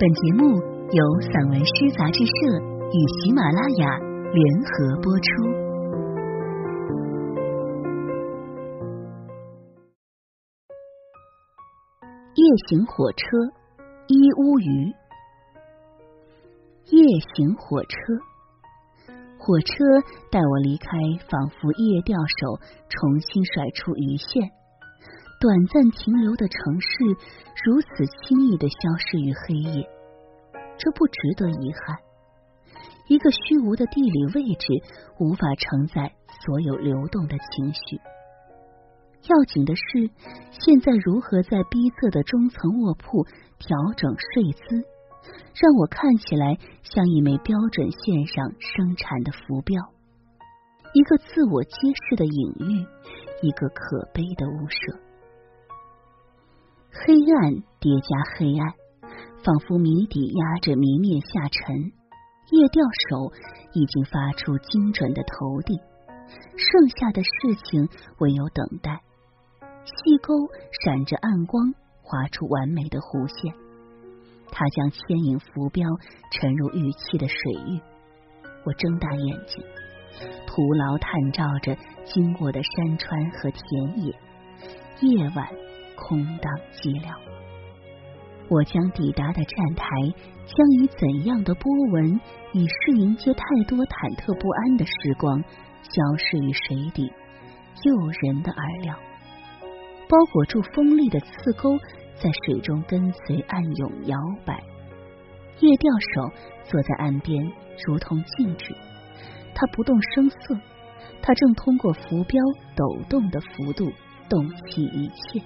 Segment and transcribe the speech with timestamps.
[0.00, 0.54] 本节目
[0.92, 2.30] 由散文诗杂志社
[2.92, 3.98] 与喜马拉雅
[4.32, 5.26] 联合播出。
[12.36, 13.26] 夜行火车，
[14.06, 14.94] 一乌鱼。
[16.90, 17.02] 夜
[17.34, 17.98] 行火车，
[19.36, 19.74] 火车
[20.30, 20.88] 带我离开，
[21.28, 24.48] 仿佛夜钓手重新甩出鱼线。
[25.40, 26.88] 短暂停留的城市，
[27.64, 29.88] 如此轻易的消失于黑夜，
[30.76, 31.96] 这不值得遗憾。
[33.06, 34.66] 一个虚无的地理位置，
[35.20, 36.12] 无法承载
[36.44, 38.00] 所有流动的情绪。
[39.28, 40.10] 要紧的是，
[40.50, 43.22] 现在如何在逼仄的中层卧铺
[43.60, 44.82] 调整睡姿，
[45.54, 49.78] 让我看起来像一枚标准线上生产的浮标，
[50.94, 52.82] 一个自我揭示的隐喻，
[53.46, 54.98] 一个可悲的物设。
[56.90, 58.74] 黑暗叠加黑暗，
[59.44, 61.76] 仿佛谜底压着谜面下沉。
[62.50, 63.32] 夜钓手
[63.74, 65.78] 已经发出精准的投递，
[66.56, 69.02] 剩下的事情唯有等待。
[69.84, 70.34] 细钩
[70.82, 73.54] 闪着暗光，划出完美的弧线。
[74.50, 75.86] 它将牵引浮标
[76.30, 77.80] 沉入预期的水域。
[78.64, 79.62] 我睁大眼睛，
[80.46, 84.14] 徒劳探照着经过的山川和田野。
[85.00, 85.48] 夜晚。
[86.00, 87.12] 空荡寂寥，
[88.48, 89.84] 我将抵达的站台
[90.46, 92.20] 将以怎样的波纹，
[92.52, 95.42] 以是迎接太多忐忑不安的时光，
[95.82, 97.12] 消失于水底，
[97.84, 98.94] 诱人的饵料。
[100.08, 101.76] 包裹住锋利的刺钩
[102.16, 104.62] 在水中跟随暗涌摇摆。
[105.60, 106.32] 夜钓手
[106.64, 107.52] 坐在岸边，
[107.86, 108.74] 如同静止，
[109.54, 110.58] 他不动声色，
[111.20, 112.40] 他正通过浮标
[112.74, 113.92] 抖动的幅度，
[114.30, 115.42] 洞悉一切。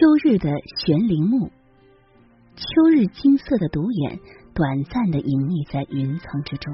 [0.00, 1.50] 秋日的悬铃木，
[2.56, 4.18] 秋日金色的独眼
[4.54, 6.72] 短暂的隐匿在云层之中。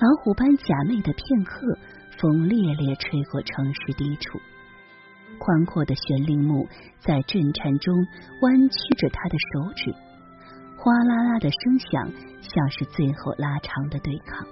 [0.00, 1.76] 老虎般假寐的片刻，
[2.16, 4.40] 风烈烈吹过城市低处。
[5.36, 6.66] 宽阔的悬铃木
[6.98, 7.92] 在震颤中
[8.40, 9.92] 弯曲着他的手指，
[10.80, 12.08] 哗啦啦的声响
[12.40, 14.48] 像是最后拉长的对抗。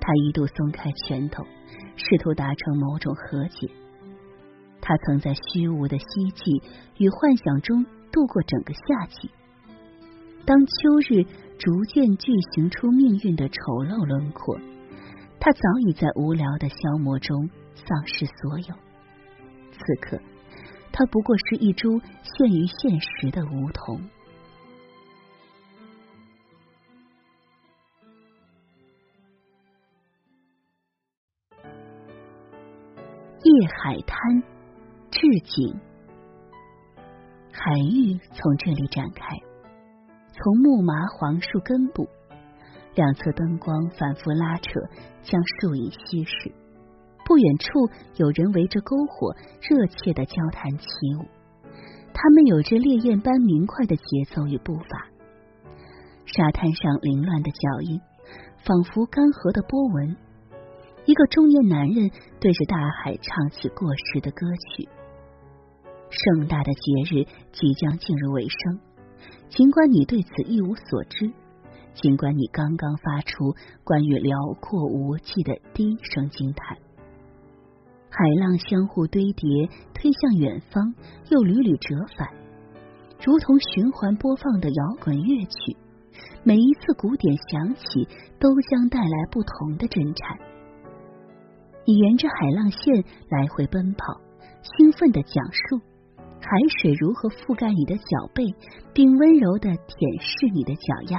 [0.00, 1.46] 他一度松开拳头，
[1.94, 3.70] 试图达成某种和解。
[4.86, 6.62] 他曾在虚无的希冀
[6.98, 9.30] 与幻想中度过整个夏季。
[10.44, 10.72] 当秋
[11.08, 11.24] 日
[11.58, 13.56] 逐渐巨行出命运的丑
[13.88, 14.60] 陋轮廓，
[15.40, 18.74] 他早已在无聊的消磨中丧失所有。
[19.72, 20.20] 此刻，
[20.92, 23.98] 他不过是一株陷于现实的梧桐。
[33.42, 34.53] 夜海滩。
[35.24, 35.80] 置景，
[37.50, 39.24] 海域从这里展开，
[40.34, 42.06] 从木麻黄树根部，
[42.94, 44.80] 两侧灯光反复拉扯，
[45.22, 46.52] 将树影稀释。
[47.24, 50.84] 不远处有人围着篝火，热切的交谈起
[51.18, 51.24] 舞。
[52.12, 55.08] 他们有着烈焰般明快的节奏与步伐。
[56.26, 57.98] 沙滩上凌乱的脚印，
[58.62, 60.18] 仿佛干涸的波纹。
[61.06, 62.10] 一个中年男人
[62.40, 64.46] 对着大海唱起过时的歌
[64.76, 64.86] 曲。
[66.14, 68.78] 盛大的节日即将进入尾声，
[69.48, 71.32] 尽管你对此一无所知，
[71.94, 76.78] 尽管你刚刚发出关于辽阔无际的第一声惊叹，
[78.10, 80.94] 海浪相互堆叠，推向远方，
[81.30, 82.28] 又屡屡折返，
[83.24, 85.76] 如同循环播放的摇滚乐曲。
[86.44, 88.06] 每一次鼓点响起，
[88.38, 90.38] 都将带来不同的震颤。
[91.86, 94.20] 你沿着海浪线来回奔跑，
[94.62, 95.80] 兴奋的讲述。
[96.44, 98.44] 海水如何覆盖你的脚背，
[98.92, 101.18] 并温柔的舔舐你的脚丫？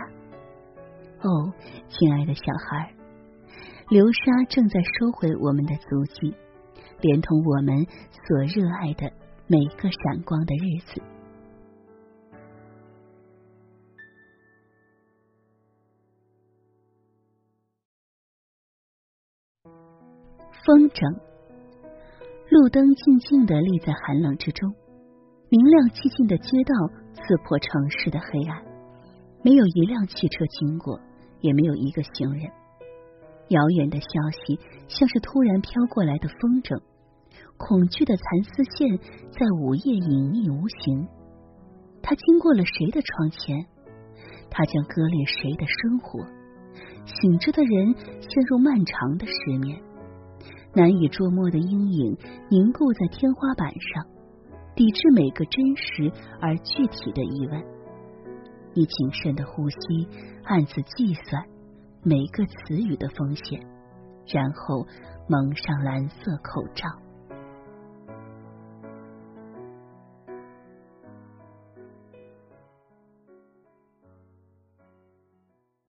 [1.26, 1.52] 哦，
[1.90, 2.94] 亲爱的小孩，
[3.90, 6.36] 流沙正在收回我们的足迹，
[7.02, 9.12] 连同我们所热爱的
[9.48, 11.02] 每个闪光的日子。
[20.64, 21.20] 风筝，
[22.50, 24.74] 路灯静静的立在寒冷之中。
[25.50, 26.74] 明亮寂静的街道
[27.14, 28.64] 刺破城市的黑暗，
[29.44, 31.00] 没有一辆汽车经过，
[31.40, 32.50] 也没有一个行人。
[33.50, 36.82] 遥远的消息像是突然飘过来的风筝，
[37.58, 38.98] 恐惧的蚕丝线
[39.30, 41.08] 在午夜隐匿无形。
[42.02, 43.66] 它经过了谁的窗前？
[44.50, 46.26] 它将割裂谁的生活？
[47.06, 49.80] 醒着的人陷入漫长的失眠，
[50.74, 52.18] 难以捉摸的阴影
[52.50, 54.06] 凝固在天花板上，
[54.76, 56.12] 抵制每个真实
[56.42, 57.64] 而具体的疑问。
[58.74, 59.78] 你谨慎的呼吸，
[60.44, 61.46] 暗自计算
[62.04, 63.62] 每个词语的风险，
[64.28, 64.86] 然后
[65.30, 66.90] 蒙上蓝色口罩。